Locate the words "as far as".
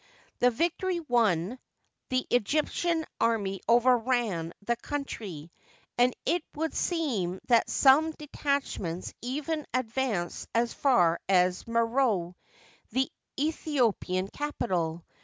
10.55-11.65